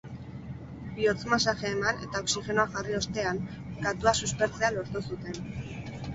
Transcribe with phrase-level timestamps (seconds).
[0.95, 3.43] Bihotz-masajea eman eta oxigenoa jarri ostean,
[3.85, 5.41] katua suspertzea lortu zuten.